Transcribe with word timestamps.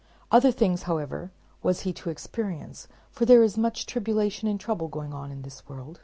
Other 0.31 0.51
things 0.51 0.81
however, 0.89 1.29
was 1.61 1.81
he 1.81 1.93
to 1.93 2.09
experience, 2.09 2.87
for 3.11 3.25
there 3.25 3.43
is 3.43 3.55
much 3.55 3.85
tribulation 3.85 4.47
and 4.47 4.59
trouble 4.59 4.87
going 4.87 5.13
on 5.13 5.29
in 5.31 5.43
this 5.43 5.69
world. 5.69 5.99